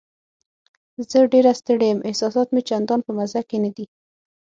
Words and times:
زه 1.09 1.19
ډېره 1.33 1.51
ستړې 1.59 1.87
یم، 1.91 1.99
احساسات 2.09 2.47
مې 2.51 2.61
چندان 2.69 2.99
په 3.03 3.11
مزه 3.17 3.41
کې 3.49 3.57
نه 3.63 3.69
دي. 3.75 3.85